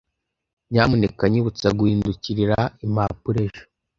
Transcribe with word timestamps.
Nyamuneka 0.71 1.23
nyibutsa 1.31 1.67
guhindukirira 1.77 2.57
impapuro 2.85 3.37
ejo. 3.45 3.63